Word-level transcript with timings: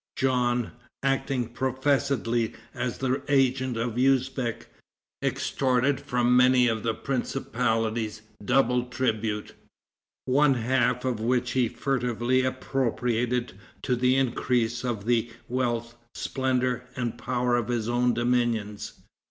Jean, 0.15 0.71
acting 1.03 1.47
professedly 1.47 2.53
as 2.73 2.97
the 2.97 3.21
agent 3.27 3.77
of 3.77 3.99
Usbeck, 3.99 4.65
extorted 5.23 5.99
from 6.01 6.35
many 6.35 6.67
of 6.67 6.81
the 6.81 6.95
principalities 6.95 8.23
double 8.43 8.85
tribute, 8.85 9.53
one 10.25 10.55
half 10.55 11.05
of 11.05 11.19
which 11.19 11.51
he 11.51 11.67
furtively 11.69 12.43
appropriated 12.43 13.53
to 13.83 13.95
the 13.95 14.15
increase 14.15 14.83
of 14.83 15.05
the 15.05 15.29
wealth, 15.47 15.95
splendor 16.15 16.83
and 16.95 17.15
power 17.19 17.55
of 17.55 17.67
his 17.67 17.87
own 17.87 18.15
dominions. 18.15 19.03